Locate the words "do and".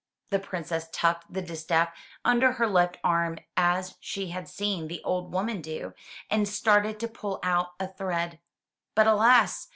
5.61-6.47